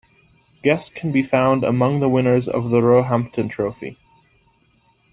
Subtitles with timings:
[0.63, 3.99] Guest can be found among the winners of the Roehampton Trophy.